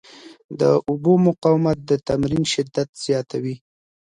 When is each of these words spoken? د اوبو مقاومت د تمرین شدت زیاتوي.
د 0.59 0.61
اوبو 0.89 1.13
مقاومت 1.27 1.77
د 1.89 1.91
تمرین 2.07 2.43
شدت 2.53 2.89
زیاتوي. 3.05 3.55